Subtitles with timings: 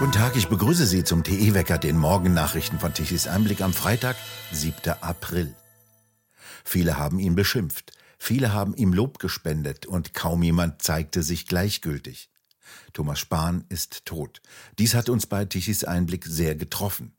[0.00, 4.16] Guten Tag, ich begrüße Sie zum TE-Wecker, den Morgennachrichten von Tichys Einblick am Freitag,
[4.50, 4.90] 7.
[5.00, 5.54] April.
[6.64, 12.28] Viele haben ihn beschimpft, viele haben ihm Lob gespendet und kaum jemand zeigte sich gleichgültig.
[12.92, 14.42] Thomas Spahn ist tot.
[14.80, 17.14] Dies hat uns bei Tichys Einblick sehr getroffen.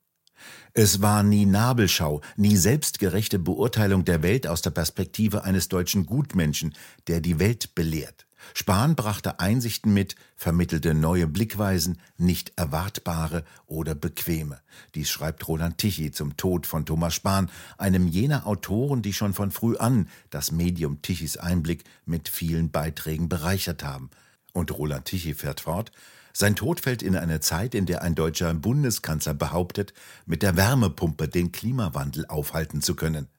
[0.73, 6.73] Es war nie Nabelschau, nie selbstgerechte Beurteilung der Welt aus der Perspektive eines deutschen Gutmenschen,
[7.07, 8.25] der die Welt belehrt.
[8.53, 14.59] Spahn brachte Einsichten mit, vermittelte neue Blickweisen, nicht erwartbare oder bequeme.
[14.93, 19.52] Dies schreibt Roland Tichy zum Tod von Thomas Spahn, einem jener Autoren, die schon von
[19.52, 24.09] früh an das Medium Tichys Einblick mit vielen Beiträgen bereichert haben.
[24.54, 25.91] Und Roland Tichy fährt fort,
[26.38, 29.93] sein Tod fällt in eine Zeit, in der ein deutscher Bundeskanzler behauptet,
[30.26, 33.30] mit der Wärmepumpe den Klimawandel aufhalten zu können.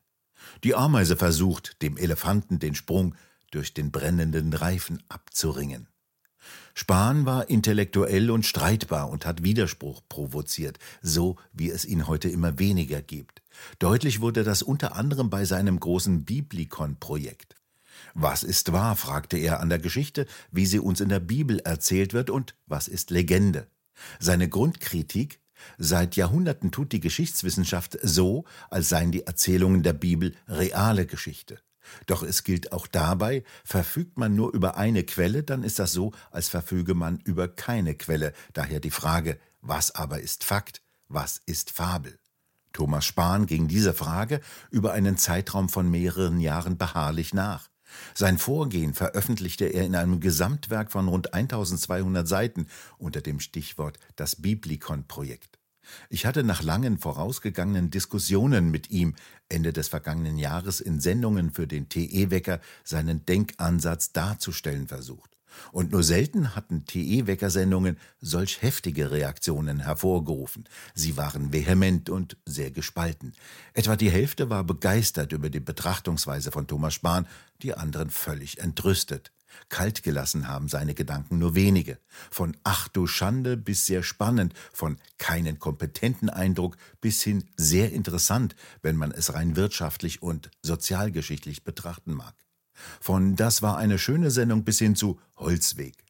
[0.64, 3.14] Die Ameise versucht, dem Elefanten den Sprung
[3.50, 5.88] durch den brennenden Reifen abzuringen.
[6.72, 12.58] Spahn war intellektuell und streitbar und hat Widerspruch provoziert, so wie es ihn heute immer
[12.58, 13.42] weniger gibt.
[13.78, 17.56] Deutlich wurde das unter anderem bei seinem großen Biblikon-Projekt.
[18.18, 22.14] Was ist wahr, fragte er an der Geschichte, wie sie uns in der Bibel erzählt
[22.14, 23.66] wird, und was ist Legende?
[24.18, 25.38] Seine Grundkritik
[25.78, 31.60] Seit Jahrhunderten tut die Geschichtswissenschaft so, als seien die Erzählungen der Bibel reale Geschichte.
[32.06, 36.12] Doch es gilt auch dabei, verfügt man nur über eine Quelle, dann ist das so,
[36.30, 38.32] als verfüge man über keine Quelle.
[38.54, 42.18] Daher die Frage, was aber ist Fakt, was ist Fabel?
[42.72, 47.68] Thomas Spahn ging dieser Frage über einen Zeitraum von mehreren Jahren beharrlich nach.
[48.14, 52.66] Sein Vorgehen veröffentlichte er in einem Gesamtwerk von rund 1200 Seiten
[52.98, 55.58] unter dem Stichwort das Biblikon-Projekt.
[56.10, 59.14] Ich hatte nach langen vorausgegangenen Diskussionen mit ihm
[59.48, 65.35] Ende des vergangenen Jahres in Sendungen für den TE-Wecker seinen Denkansatz darzustellen versucht.
[65.72, 70.68] Und nur selten hatten TE-Wecker-Sendungen solch heftige Reaktionen hervorgerufen.
[70.94, 73.32] Sie waren vehement und sehr gespalten.
[73.74, 77.26] Etwa die Hälfte war begeistert über die Betrachtungsweise von Thomas Spahn,
[77.62, 79.32] die anderen völlig entrüstet.
[79.68, 81.98] Kalt gelassen haben seine Gedanken nur wenige.
[82.30, 88.54] Von Ach du Schande bis sehr spannend, von keinen kompetenten Eindruck bis hin sehr interessant,
[88.82, 92.34] wenn man es rein wirtschaftlich und sozialgeschichtlich betrachten mag.
[93.00, 96.06] Von Das war eine schöne Sendung bis hin zu Holzweg.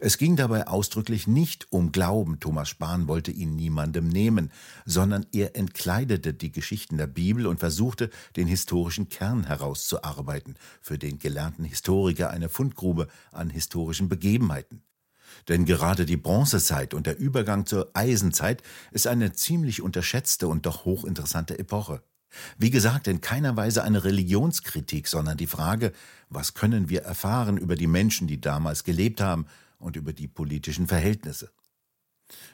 [0.00, 4.50] Es ging dabei ausdrücklich nicht um Glauben, Thomas Spahn wollte ihn niemandem nehmen,
[4.84, 11.18] sondern er entkleidete die Geschichten der Bibel und versuchte, den historischen Kern herauszuarbeiten, für den
[11.18, 14.82] gelernten Historiker eine Fundgrube an historischen Begebenheiten.
[15.48, 18.62] Denn gerade die Bronzezeit und der Übergang zur Eisenzeit
[18.92, 22.02] ist eine ziemlich unterschätzte und doch hochinteressante Epoche.
[22.58, 25.92] Wie gesagt, in keiner Weise eine Religionskritik, sondern die Frage,
[26.28, 29.46] was können wir erfahren über die Menschen, die damals gelebt haben
[29.78, 31.50] und über die politischen Verhältnisse.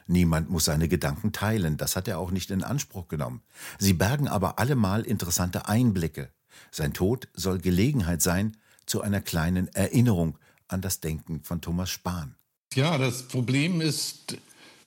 [0.07, 3.41] Niemand muss seine Gedanken teilen, das hat er auch nicht in Anspruch genommen.
[3.79, 6.29] Sie bergen aber allemal interessante Einblicke.
[6.71, 10.37] Sein Tod soll Gelegenheit sein zu einer kleinen Erinnerung
[10.67, 12.35] an das Denken von Thomas Spahn.
[12.73, 14.37] Ja, das Problem ist,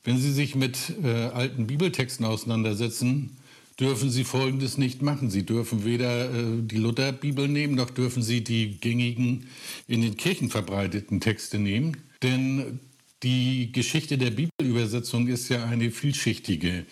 [0.04, 3.36] wenn Sie sich mit äh, alten Bibeltexten auseinandersetzen,
[3.80, 5.30] dürfen Sie Folgendes nicht machen.
[5.30, 9.48] Sie dürfen weder äh, die Lutherbibel nehmen, noch dürfen Sie die gängigen
[9.88, 11.96] in den Kirchen verbreiteten Texte nehmen.
[12.22, 12.80] Denn
[13.22, 16.84] die Geschichte der Bibelübersetzung ist ja eine vielschichtige.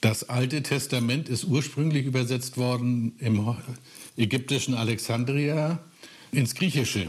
[0.00, 3.54] Das Alte Testament ist ursprünglich übersetzt worden im
[4.16, 5.78] ägyptischen Alexandria
[6.32, 7.06] ins Griechische.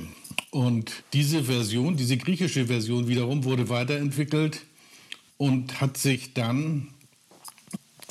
[0.51, 4.61] Und diese Version, diese griechische Version wiederum wurde weiterentwickelt
[5.37, 6.89] und hat sich dann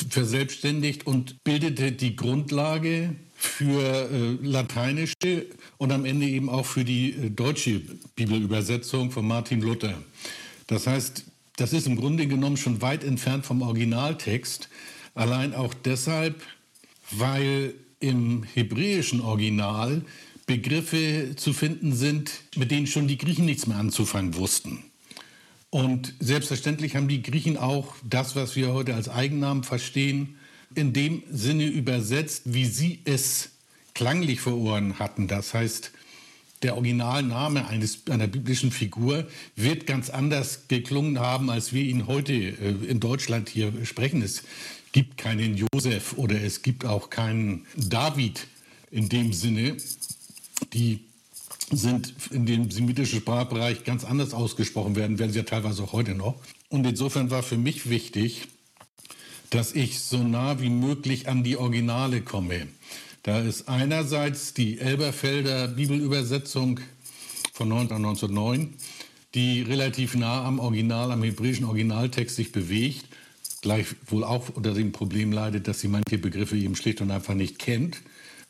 [0.08, 7.10] verselbstständigt und bildete die Grundlage für äh, lateinische und am Ende eben auch für die
[7.10, 7.80] äh, deutsche
[8.14, 9.94] Bibelübersetzung von Martin Luther.
[10.69, 11.25] Das heißt,
[11.56, 14.69] das ist im Grunde genommen schon weit entfernt vom Originaltext,
[15.14, 16.42] allein auch deshalb,
[17.10, 20.02] weil im hebräischen Original
[20.47, 24.84] Begriffe zu finden sind, mit denen schon die Griechen nichts mehr anzufangen wussten.
[25.72, 30.36] Und selbstverständlich haben die Griechen auch das, was wir heute als Eigennamen verstehen,
[30.74, 33.52] in dem Sinne übersetzt, wie sie es
[33.94, 35.28] klanglich vor Ohren hatten.
[35.28, 35.90] Das heißt,
[36.62, 39.26] der Originalname eines, einer biblischen Figur
[39.56, 44.20] wird ganz anders geklungen haben, als wir ihn heute äh, in Deutschland hier sprechen.
[44.20, 44.42] Es
[44.92, 48.46] gibt keinen Josef oder es gibt auch keinen David
[48.90, 49.78] in dem Sinne.
[50.75, 51.00] Die
[51.72, 56.14] sind in dem semitischen Sprachbereich ganz anders ausgesprochen werden, werden sie ja teilweise auch heute
[56.14, 56.36] noch.
[56.69, 58.48] Und insofern war für mich wichtig,
[59.50, 62.69] dass ich so nah wie möglich an die Originale komme.
[63.22, 66.80] Da ist einerseits die Elberfelder Bibelübersetzung
[67.52, 68.75] von 1909
[69.34, 73.06] die relativ nah am Original, am hebräischen Originaltext sich bewegt,
[73.62, 77.58] gleichwohl auch unter dem Problem leidet, dass sie manche Begriffe eben schlicht und einfach nicht
[77.58, 78.02] kennt,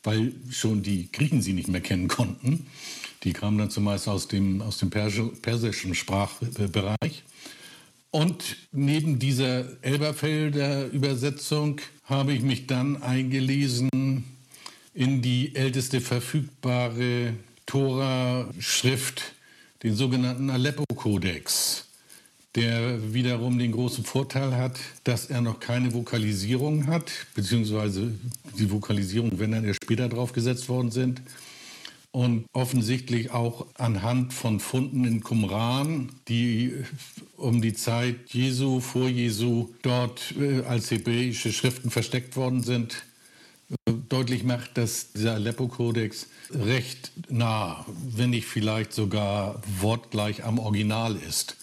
[0.03, 2.67] weil schon die Griechen sie nicht mehr kennen konnten.
[3.23, 7.23] Die kamen dann zumeist aus dem, aus dem persischen Sprachbereich.
[8.11, 14.25] Und neben dieser Elberfelder Übersetzung habe ich mich dann eingelesen
[14.93, 17.33] in die älteste verfügbare
[17.65, 19.33] Tora-Schrift,
[19.81, 21.85] den sogenannten Aleppo-Kodex,
[22.55, 28.13] der wiederum den großen Vorteil hat, dass er noch keine Vokalisierung hat, beziehungsweise
[28.59, 31.21] die Vokalisierung, wenn dann erst später draufgesetzt worden sind.
[32.15, 36.71] Und offensichtlich auch anhand von Funden in Qumran, die
[37.37, 43.03] um die Zeit Jesu, vor Jesu, dort äh, als hebräische Schriften versteckt worden sind,
[44.09, 51.57] deutlich macht, dass dieser Aleppo-Kodex recht nah, wenn nicht vielleicht sogar wortgleich am Original ist.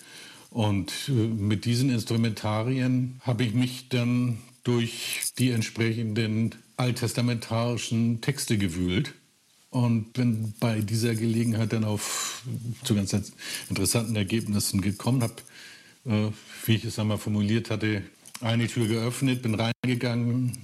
[0.50, 9.14] Und äh, mit diesen Instrumentarien habe ich mich dann durch die entsprechenden alttestamentarischen Texte gewühlt
[9.70, 12.42] und bin bei dieser Gelegenheit dann auf
[12.84, 13.14] zu ganz
[13.68, 15.34] interessanten Ergebnissen gekommen, habe,
[16.06, 16.32] äh,
[16.66, 18.02] wie ich es einmal formuliert hatte,
[18.40, 20.58] eine Tür geöffnet, bin reingegangen,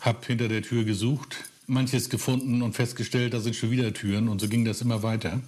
[0.00, 1.36] habe hinter der Tür gesucht,
[1.66, 4.28] manches gefunden und festgestellt, da sind schon wieder Türen.
[4.28, 5.40] Und so ging das immer weiter,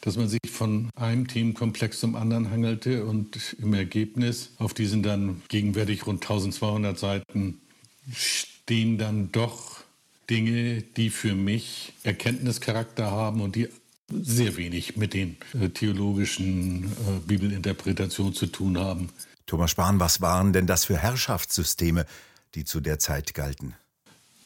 [0.00, 5.42] dass man sich von einem Themenkomplex zum anderen hangelte und im Ergebnis auf diesen dann
[5.48, 7.60] gegenwärtig rund 1200 Seiten
[8.12, 9.79] stehen dann doch
[10.30, 13.68] Dinge, die für mich Erkenntnischarakter haben und die
[14.10, 19.10] sehr wenig mit den äh, theologischen äh, Bibelinterpretationen zu tun haben.
[19.46, 22.06] Thomas Spahn, was waren denn das für Herrschaftssysteme,
[22.54, 23.74] die zu der Zeit galten?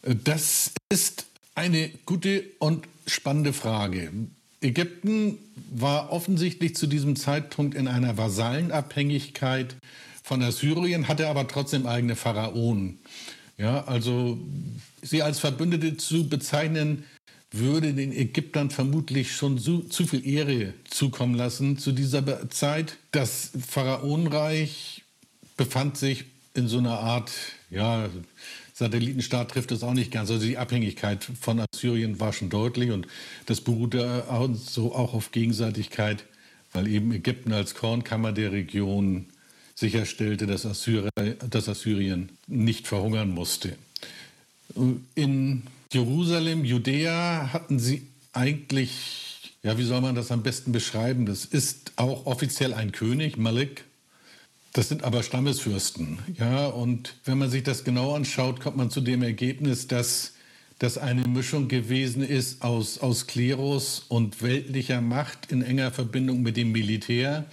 [0.03, 4.11] Das ist eine gute und spannende Frage.
[4.61, 5.39] Ägypten
[5.71, 9.77] war offensichtlich zu diesem Zeitpunkt in einer Vasallenabhängigkeit
[10.23, 12.99] von Assyrien, hatte aber trotzdem eigene Pharaonen.
[13.57, 14.39] Ja, also
[15.03, 17.05] sie als Verbündete zu bezeichnen,
[17.53, 22.97] würde den Ägyptern vermutlich schon zu, zu viel Ehre zukommen lassen zu dieser Zeit.
[23.13, 25.05] Das Pharaonenreich
[25.57, 26.25] befand sich
[26.55, 27.33] in so einer Art,
[27.71, 28.09] ja,
[28.73, 30.31] Satellitenstaat trifft es auch nicht ganz.
[30.33, 33.07] Also die Abhängigkeit von Assyrien war schon deutlich und
[33.47, 34.25] das beruhte
[34.55, 36.25] so auch auf Gegenseitigkeit,
[36.73, 39.27] weil eben Ägypten als Kornkammer der Region
[39.75, 41.11] sicherstellte, dass, Assyrer,
[41.51, 43.77] dass Assyrien nicht verhungern musste.
[45.15, 45.63] In
[45.93, 51.27] Jerusalem, Judäa hatten sie eigentlich, ja, wie soll man das am besten beschreiben?
[51.27, 53.85] Das ist auch offiziell ein König, Malik,
[54.75, 56.19] das sind aber Stammesfürsten.
[56.37, 60.33] Ja, und wenn man sich das genau anschaut, kommt man zu dem Ergebnis, dass
[60.81, 66.57] das eine Mischung gewesen ist aus, aus Klerus und weltlicher Macht in enger Verbindung mit
[66.57, 67.45] dem Militär,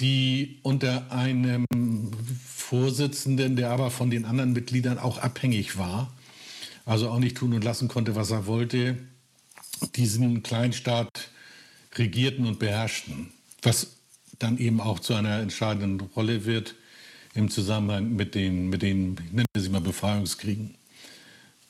[0.00, 1.66] die unter einem
[2.46, 6.12] Vorsitzenden, der aber von den anderen Mitgliedern auch abhängig war,
[6.86, 8.96] also auch nicht tun und lassen konnte, was er wollte,
[9.96, 11.30] diesen Kleinstaat
[11.96, 13.32] regierten und beherrschten.
[13.62, 13.96] Was
[14.38, 16.74] dann eben auch zu einer entscheidenden Rolle wird
[17.34, 20.74] im Zusammenhang mit den, mit den ich nenne sie mal Befreiungskriegen.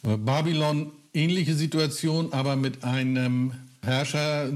[0.03, 3.53] Babylon, ähnliche Situation, aber mit einem
[3.83, 4.51] Herrscher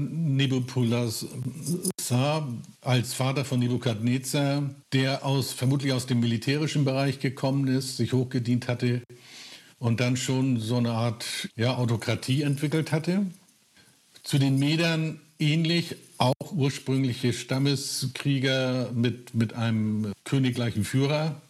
[2.11, 2.47] Nebukadnezar
[2.81, 8.67] als Vater von Nebukadnezar, der aus, vermutlich aus dem militärischen Bereich gekommen ist, sich hochgedient
[8.67, 9.01] hatte
[9.79, 13.25] und dann schon so eine Art ja, Autokratie entwickelt hatte.
[14.23, 21.41] Zu den Medern ähnlich, auch ursprüngliche Stammeskrieger mit, mit einem königlichen Führer.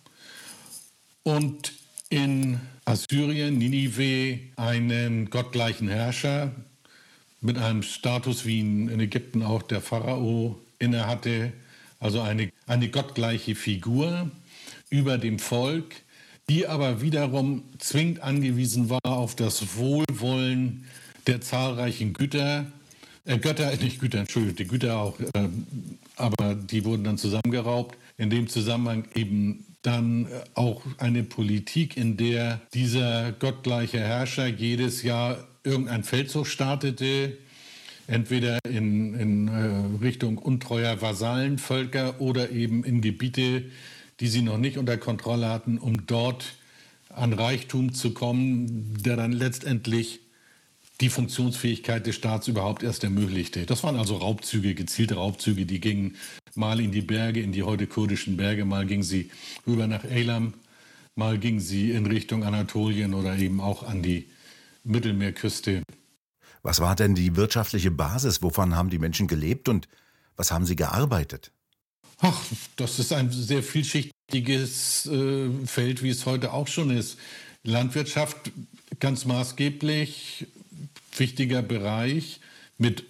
[1.23, 1.73] Und
[2.09, 6.51] in Assyrien, Ninive, einen gottgleichen Herrscher
[7.45, 11.53] mit einem Status, wie in Ägypten auch der Pharao innehatte,
[11.99, 14.29] also eine, eine gottgleiche Figur
[14.89, 15.95] über dem Volk,
[16.49, 20.85] die aber wiederum zwingend angewiesen war auf das Wohlwollen
[21.27, 22.65] der zahlreichen Güter,
[23.25, 25.49] äh, Götter, nicht Güter, Entschuldigung, die Güter auch, äh,
[26.15, 27.97] aber die wurden dann zusammengeraubt.
[28.17, 35.03] In dem Zusammenhang eben dann äh, auch eine Politik, in der dieser gottgleiche Herrscher jedes
[35.03, 37.37] Jahr irgendein Feldzug startete,
[38.07, 43.63] entweder in, in äh, Richtung untreuer Vasallenvölker oder eben in Gebiete,
[44.19, 46.53] die sie noch nicht unter Kontrolle hatten, um dort
[47.09, 50.19] an Reichtum zu kommen, der dann letztendlich
[51.01, 53.65] die Funktionsfähigkeit des Staats überhaupt erst ermöglichte.
[53.65, 56.15] Das waren also Raubzüge, gezielte Raubzüge, die gingen
[56.55, 59.29] mal in die Berge, in die heute kurdischen Berge, mal gingen sie
[59.67, 60.53] rüber nach Elam,
[61.15, 64.25] mal gingen sie in Richtung Anatolien oder eben auch an die
[64.85, 65.83] Mittelmeerküste.
[66.63, 68.41] Was war denn die wirtschaftliche Basis?
[68.41, 69.87] Wovon haben die Menschen gelebt und
[70.37, 71.51] Was haben Sie gearbeitet?
[72.19, 72.41] Ach,
[72.75, 77.17] das ist ein sehr vielschichtiges äh, Feld, wie es heute auch schon ist.
[77.63, 78.51] Landwirtschaft
[78.99, 80.47] ganz maßgeblich,
[81.17, 82.39] wichtiger Bereich
[82.77, 83.05] mit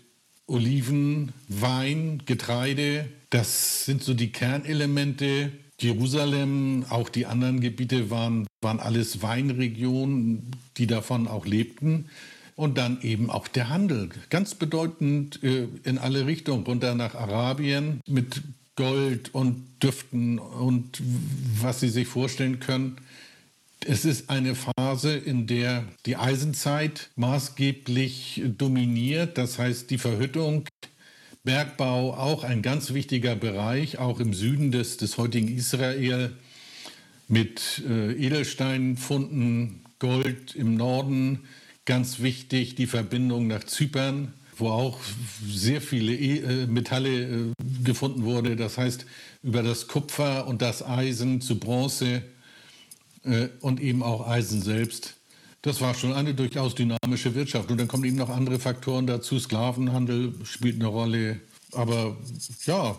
[0.47, 3.09] Oliven, Wein, Getreide.
[3.29, 5.51] Das sind so die Kernelemente.
[5.81, 12.05] Jerusalem, auch die anderen Gebiete waren, waren alles Weinregionen, die davon auch lebten.
[12.55, 17.99] Und dann eben auch der Handel, ganz bedeutend äh, in alle Richtungen, runter nach Arabien
[18.07, 18.43] mit
[18.77, 21.01] Gold und Düften und
[21.59, 22.97] was Sie sich vorstellen können.
[23.85, 29.37] Es ist eine Phase, in der die Eisenzeit maßgeblich dominiert.
[29.37, 30.65] Das heißt, die Verhüttung,
[31.45, 36.35] Bergbau auch ein ganz wichtiger Bereich, auch im Süden des, des heutigen Israel
[37.27, 41.41] mit äh, Edelsteinfunden, Gold im Norden.
[41.85, 44.99] Ganz wichtig die Verbindung nach Zypern, wo auch
[45.47, 48.55] sehr viele e äh, Metalle äh, gefunden wurde.
[48.55, 49.05] Das heißt,
[49.43, 52.23] über das Kupfer und das Eisen zu Bronze
[53.23, 55.15] äh, und eben auch Eisen selbst.
[55.65, 57.71] Das war schon eine durchaus dynamische Wirtschaft.
[57.71, 59.39] Und dann kommen eben noch andere Faktoren dazu.
[59.39, 61.39] Sklavenhandel spielt eine Rolle.
[61.71, 62.15] Aber
[62.67, 62.95] ja,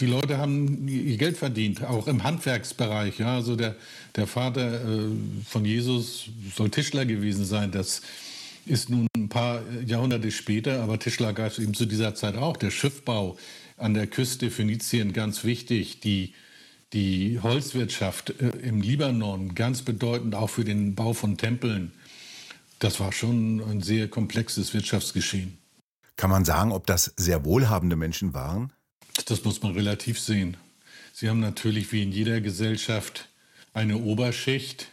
[0.00, 3.18] die Leute haben ihr Geld verdient, auch im Handwerksbereich.
[3.18, 3.76] Ja, also der,
[4.16, 5.10] der Vater äh,
[5.46, 7.70] von Jesus soll Tischler gewesen sein.
[7.70, 8.00] Das
[8.64, 12.56] ist nun ein paar Jahrhunderte später, aber Tischler gab es eben zu dieser Zeit auch.
[12.56, 13.36] Der Schiffbau
[13.76, 16.00] an der Küste Phönizien ganz wichtig.
[16.00, 16.32] Die
[16.96, 21.92] die Holzwirtschaft äh, im Libanon ganz bedeutend auch für den Bau von Tempeln.
[22.78, 25.58] Das war schon ein sehr komplexes Wirtschaftsgeschehen.
[26.16, 28.72] Kann man sagen, ob das sehr wohlhabende Menschen waren?
[29.26, 30.56] Das muss man relativ sehen.
[31.12, 33.28] Sie haben natürlich wie in jeder Gesellschaft
[33.74, 34.88] eine Oberschicht,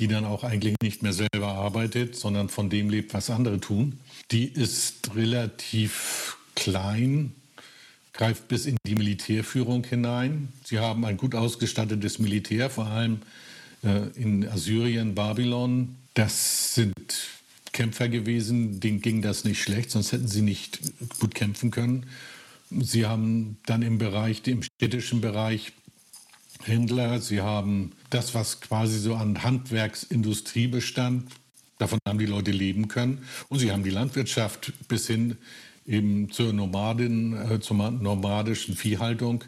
[0.00, 4.00] die dann auch eigentlich nicht mehr selber arbeitet, sondern von dem lebt, was andere tun.
[4.32, 7.36] Die ist relativ klein,
[8.16, 10.48] greift bis in die Militärführung hinein.
[10.64, 13.20] Sie haben ein gut ausgestattetes Militär, vor allem
[13.84, 15.96] äh, in Assyrien, Babylon.
[16.14, 16.94] Das sind
[17.72, 20.80] Kämpfer gewesen, denen ging das nicht schlecht, sonst hätten sie nicht
[21.20, 22.06] gut kämpfen können.
[22.70, 25.72] Sie haben dann im Bereich, im städtischen Bereich
[26.64, 31.30] Händler, sie haben das, was quasi so an Handwerksindustrie bestand,
[31.78, 33.24] davon haben die Leute leben können.
[33.48, 35.36] Und sie haben die Landwirtschaft bis hin
[35.86, 39.44] eben zur Nomadin, äh, zur nomadischen Viehhaltung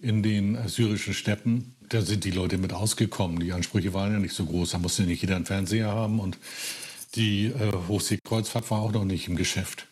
[0.00, 1.74] in den syrischen Steppen.
[1.88, 3.40] Da sind die Leute mit ausgekommen.
[3.40, 4.70] Die Ansprüche waren ja nicht so groß.
[4.70, 6.38] Da musste nicht jeder einen Fernseher haben und
[7.14, 9.86] die äh, Hochseekreuzfahrt war auch noch nicht im Geschäft.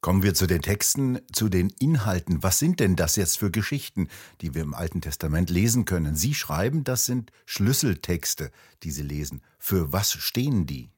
[0.00, 2.42] Kommen wir zu den Texten, zu den Inhalten.
[2.42, 4.08] Was sind denn das jetzt für Geschichten,
[4.40, 6.14] die wir im Alten Testament lesen können?
[6.14, 8.52] Sie schreiben, das sind Schlüsseltexte,
[8.84, 9.42] die Sie lesen.
[9.58, 10.90] Für was stehen die?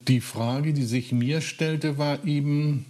[0.00, 2.84] Die Frage, die sich mir stellte, war eben,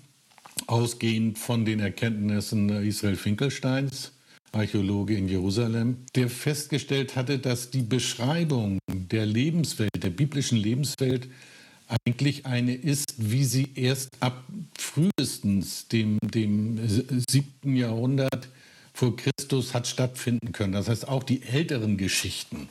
[0.66, 4.12] ausgehend von den Erkenntnissen Israel Finkelsteins,
[4.52, 11.28] Archäologe in Jerusalem, der festgestellt hatte, dass die Beschreibung der Lebenswelt, der biblischen Lebenswelt,
[12.06, 14.44] eigentlich eine ist, wie sie erst ab
[14.78, 16.80] frühestens dem, dem
[17.28, 18.48] siebten Jahrhundert
[18.94, 20.72] vor Christus hat stattfinden können.
[20.72, 22.68] Das heißt, auch die älteren Geschichten,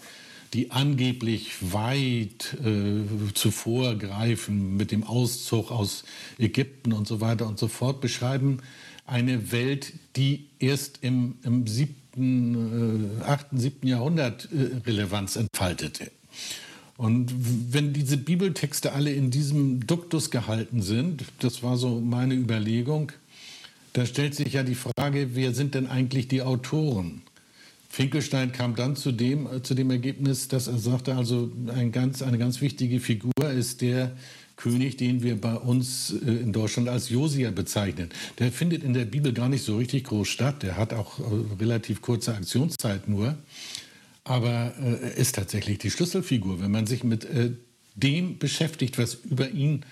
[0.53, 6.03] die angeblich weit äh, zuvor greifen mit dem Auszug aus
[6.38, 8.60] Ägypten und so weiter und so fort, beschreiben
[9.05, 16.12] eine Welt, die erst im, im siebten, äh, achten, siebten Jahrhundert äh, Relevanz entfaltete.
[16.98, 17.34] Und
[17.74, 23.12] wenn diese Bibeltexte alle in diesem Duktus gehalten sind, das war so meine Überlegung,
[23.93, 27.24] da stellt sich ja die Frage, wer sind denn eigentlich die Autoren?
[27.91, 32.21] Finkelstein kam dann zu dem, äh, zu dem Ergebnis, dass er sagte, also ein ganz,
[32.21, 34.15] eine ganz wichtige Figur ist der
[34.55, 38.07] König, den wir bei uns äh, in Deutschland als Josia bezeichnen.
[38.39, 40.63] Der findet in der Bibel gar nicht so richtig groß statt.
[40.63, 41.24] Der hat auch äh,
[41.60, 43.38] relativ kurze Aktionszeit nur.
[44.24, 46.62] Aber er ist tatsächlich die Schlüsselfigur.
[46.62, 47.27] Wenn man sich mit
[47.95, 49.83] dem beschäftigt, was über ihn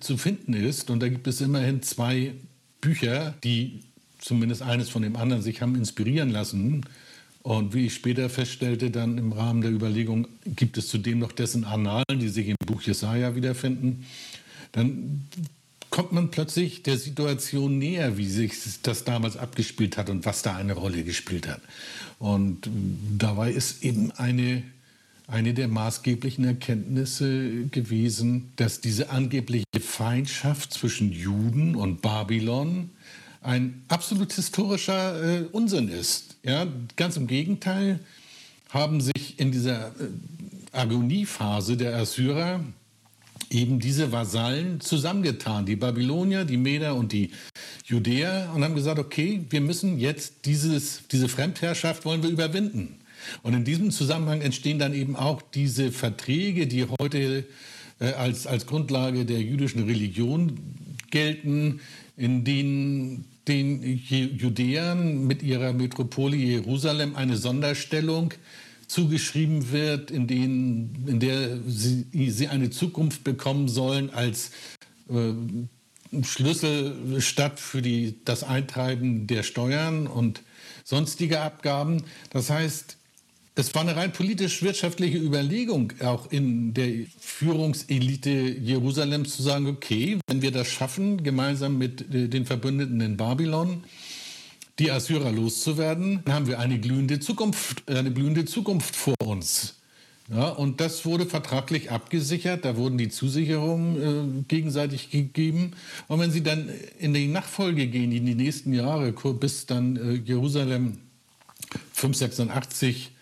[0.00, 2.32] zu finden ist, und da gibt es immerhin zwei
[2.80, 3.80] Bücher, die
[4.24, 6.86] zumindest eines von dem anderen sich haben inspirieren lassen.
[7.42, 11.64] Und wie ich später feststellte, dann im Rahmen der Überlegung, gibt es zudem noch dessen
[11.64, 14.06] Annalen, die sich im Buch Jesaja wiederfinden,
[14.72, 15.28] dann
[15.90, 20.56] kommt man plötzlich der Situation näher, wie sich das damals abgespielt hat und was da
[20.56, 21.60] eine Rolle gespielt hat.
[22.18, 22.68] Und
[23.18, 24.62] dabei ist eben eine,
[25.26, 32.88] eine der maßgeblichen Erkenntnisse gewesen, dass diese angebliche Feindschaft zwischen Juden und Babylon
[33.44, 36.36] ein absolut historischer äh, Unsinn ist.
[36.42, 38.00] Ja, ganz im Gegenteil
[38.70, 40.08] haben sich in dieser äh,
[40.72, 42.64] Agoniephase der Assyrer
[43.50, 47.30] eben diese Vasallen zusammengetan, die Babylonier, die Meder und die
[47.84, 52.96] Judäer, und haben gesagt, okay, wir müssen jetzt dieses, diese Fremdherrschaft wollen wir überwinden.
[53.42, 57.44] Und in diesem Zusammenhang entstehen dann eben auch diese Verträge, die heute
[58.00, 60.58] äh, als, als Grundlage der jüdischen Religion
[61.10, 61.80] gelten,
[62.16, 68.32] in denen den Judäern mit ihrer Metropole Jerusalem eine Sonderstellung
[68.86, 74.50] zugeschrieben wird, in, denen, in der sie, sie eine Zukunft bekommen sollen als
[75.08, 75.32] äh,
[76.22, 80.42] Schlüsselstadt für die, das Eintreiben der Steuern und
[80.84, 82.04] sonstige Abgaben.
[82.30, 82.96] Das heißt,
[83.56, 90.42] es war eine rein politisch-wirtschaftliche Überlegung, auch in der Führungselite Jerusalems zu sagen, okay, wenn
[90.42, 93.84] wir das schaffen, gemeinsam mit äh, den Verbündeten in Babylon,
[94.80, 99.76] die Assyrer loszuwerden, dann haben wir eine glühende Zukunft, eine blühende Zukunft vor uns.
[100.30, 105.72] Ja, und das wurde vertraglich abgesichert, da wurden die Zusicherungen äh, gegenseitig gegeben.
[106.08, 110.14] Und wenn Sie dann in die Nachfolge gehen, in die nächsten Jahre, bis dann äh,
[110.14, 110.98] Jerusalem
[111.92, 113.13] 586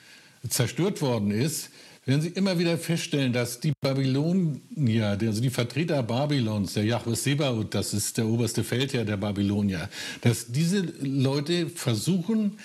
[0.48, 1.70] zerstört worden ist,
[2.04, 7.74] werden Sie immer wieder feststellen, dass die Babylonier, also die Vertreter Babylons, der Yahweh Sebaut,
[7.74, 9.88] das ist der oberste Feldherr der Babylonier,
[10.22, 12.58] dass diese Leute versuchen,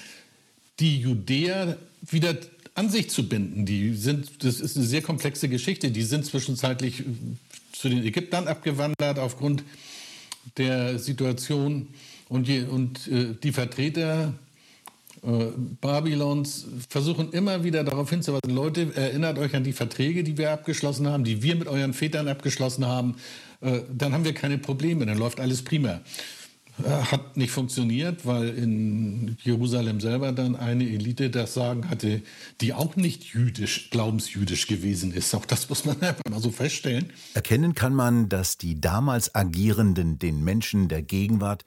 [0.80, 2.36] die Judäer wieder
[2.74, 3.66] an sich zu binden.
[3.66, 5.92] Die sind, das ist eine sehr komplexe Geschichte.
[5.92, 7.04] Die sind zwischenzeitlich
[7.72, 9.64] zu den Ägyptern abgewandert aufgrund
[10.58, 11.88] der Situation.
[12.30, 14.34] Und die, und, äh, die Vertreter
[15.24, 15.48] äh,
[15.82, 21.08] Babylons versuchen immer wieder darauf hinzuweisen, Leute, erinnert euch an die Verträge, die wir abgeschlossen
[21.08, 23.16] haben, die wir mit euren Vätern abgeschlossen haben,
[23.62, 26.02] äh, dann haben wir keine Probleme, dann läuft alles prima.
[26.84, 32.22] Äh, hat nicht funktioniert, weil in Jerusalem selber dann eine Elite das Sagen hatte,
[32.62, 35.34] die auch nicht jüdisch, glaubensjüdisch gewesen ist.
[35.34, 37.12] Auch das muss man einfach mal so feststellen.
[37.34, 41.66] Erkennen kann man, dass die damals Agierenden den Menschen der Gegenwart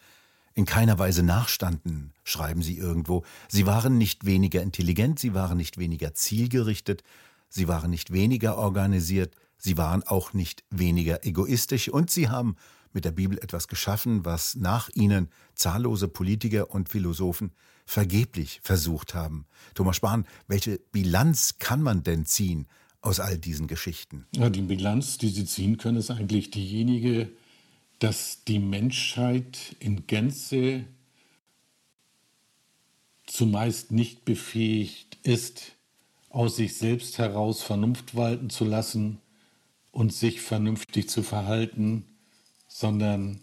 [0.54, 3.24] in keiner Weise nachstanden, schreiben sie irgendwo.
[3.48, 7.02] Sie waren nicht weniger intelligent, sie waren nicht weniger zielgerichtet,
[7.48, 12.56] sie waren nicht weniger organisiert, sie waren auch nicht weniger egoistisch und sie haben
[12.92, 17.52] mit der Bibel etwas geschaffen, was nach ihnen zahllose Politiker und Philosophen
[17.86, 19.46] vergeblich versucht haben.
[19.74, 22.66] Thomas Spahn, welche Bilanz kann man denn ziehen
[23.00, 24.26] aus all diesen Geschichten?
[24.34, 27.30] Ja, die Bilanz, die Sie ziehen können, ist eigentlich diejenige,
[28.00, 30.84] dass die Menschheit in Gänze
[33.26, 35.72] zumeist nicht befähigt ist,
[36.30, 39.18] aus sich selbst heraus Vernunft walten zu lassen
[39.92, 42.04] und sich vernünftig zu verhalten,
[42.68, 43.40] sondern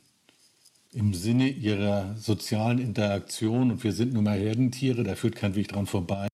[0.91, 5.67] im Sinne ihrer sozialen Interaktion, und wir sind nun mal Herdentiere, da führt kein Weg
[5.67, 6.27] dran vorbei,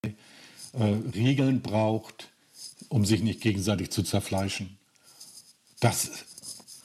[0.74, 0.84] äh,
[1.14, 2.30] Regeln braucht,
[2.88, 4.78] um sich nicht gegenseitig zu zerfleischen.
[5.80, 6.26] Das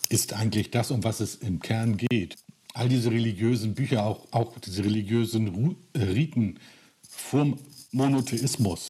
[0.09, 2.37] ist eigentlich das, um was es im Kern geht.
[2.75, 6.59] All diese religiösen Bücher, auch, auch diese religiösen äh, Riten
[7.09, 7.59] vom
[7.93, 8.89] Monotheismus,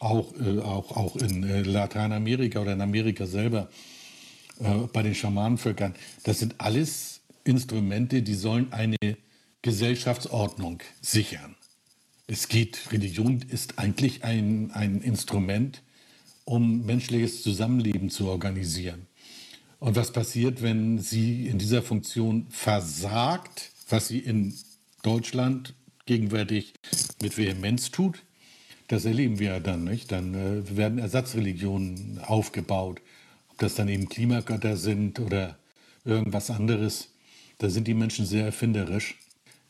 [0.00, 3.68] auch, äh, auch, auch in äh, Lateinamerika oder in Amerika selber,
[4.60, 8.96] äh, bei den Schamanenvölkern, das sind alles Instrumente, die sollen eine
[9.62, 11.56] Gesellschaftsordnung sichern.
[12.26, 15.82] Es geht, Religion ist eigentlich ein, ein Instrument,
[16.44, 19.06] um menschliches Zusammenleben zu organisieren.
[19.78, 24.54] Und was passiert, wenn sie in dieser Funktion versagt, was sie in
[25.02, 25.74] Deutschland
[26.06, 26.74] gegenwärtig
[27.20, 28.22] mit Vehemenz tut?
[28.88, 30.12] Das erleben wir ja dann, nicht?
[30.12, 33.00] Dann äh, werden Ersatzreligionen aufgebaut.
[33.50, 35.58] Ob das dann eben Klimagötter sind oder
[36.04, 37.08] irgendwas anderes.
[37.58, 39.16] Da sind die Menschen sehr erfinderisch.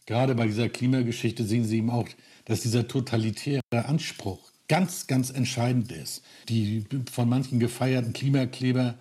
[0.06, 2.08] Gerade bei dieser Klimageschichte sehen Sie eben auch,
[2.44, 4.38] dass dieser totalitäre Anspruch
[4.68, 6.22] ganz, ganz entscheidend ist.
[6.48, 8.96] Die von manchen gefeierten Klimakleber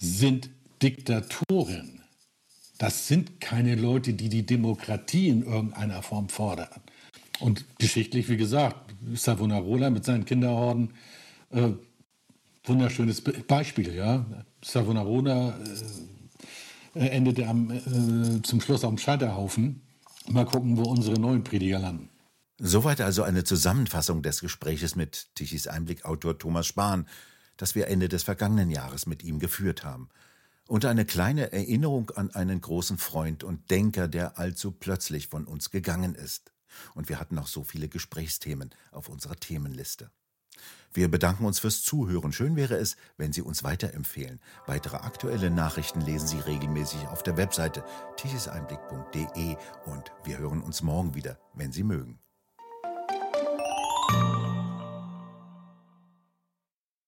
[0.00, 0.50] sind
[0.82, 2.02] Diktatoren.
[2.78, 6.80] Das sind keine Leute, die die Demokratie in irgendeiner Form fordern.
[7.38, 10.94] Und geschichtlich, wie gesagt, Savonarola mit seinen Kinderhorden,
[11.50, 11.70] äh,
[12.64, 13.94] wunderschönes Beispiel.
[13.94, 14.24] Ja?
[14.64, 15.58] Savonarola
[16.94, 19.82] äh, endete am, äh, zum Schluss am Scheiterhaufen.
[20.28, 22.08] Mal gucken, wo unsere neuen Prediger landen.
[22.58, 27.06] Soweit also eine Zusammenfassung des Gespräches mit Tichys Einblick-Autor Thomas Spahn
[27.60, 30.08] das wir Ende des vergangenen Jahres mit ihm geführt haben.
[30.66, 35.70] Und eine kleine Erinnerung an einen großen Freund und Denker, der allzu plötzlich von uns
[35.70, 36.52] gegangen ist.
[36.94, 40.10] Und wir hatten noch so viele Gesprächsthemen auf unserer Themenliste.
[40.92, 42.32] Wir bedanken uns fürs Zuhören.
[42.32, 44.40] Schön wäre es, wenn Sie uns weiterempfehlen.
[44.66, 47.84] Weitere aktuelle Nachrichten lesen Sie regelmäßig auf der Webseite
[48.16, 52.20] tichiseinblick.de und wir hören uns morgen wieder, wenn Sie mögen.